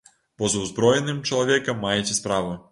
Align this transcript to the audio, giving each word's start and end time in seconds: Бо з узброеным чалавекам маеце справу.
Бо 0.41 0.47
з 0.53 0.59
узброеным 0.61 1.21
чалавекам 1.29 1.81
маеце 1.87 2.21
справу. 2.23 2.61